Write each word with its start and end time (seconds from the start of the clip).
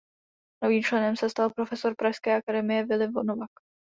Novým 0.63 0.83
členem 0.83 1.15
se 1.15 1.29
stal 1.29 1.49
profesor 1.55 1.93
pražské 1.97 2.35
Akademie 2.35 2.85
Willi 2.85 3.07
Nowak. 3.23 3.51